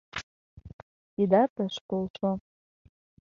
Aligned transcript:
Тидат 1.13 1.53
ыш 1.65 1.75
полшо. 1.87 2.31